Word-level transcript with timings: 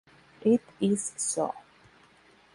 It 0.41 0.63
Is 0.79 1.13
So. 1.17 1.53